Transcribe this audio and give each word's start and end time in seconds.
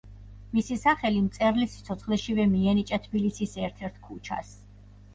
მისი 0.53 0.77
სახელი 0.83 1.21
მწერლის 1.25 1.69
სიცოცხლეშივე 1.77 2.49
მიენიჭა 2.57 3.03
თბილისის 3.07 3.57
ერთ-ერთ 3.69 4.05
ქუჩას. 4.11 4.61